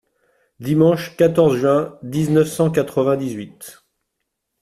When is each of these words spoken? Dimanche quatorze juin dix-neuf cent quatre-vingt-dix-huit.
Dimanche 0.65 1.15
quatorze 1.15 1.57
juin 1.59 1.99
dix-neuf 2.01 2.47
cent 2.47 2.71
quatre-vingt-dix-huit. 2.71 3.85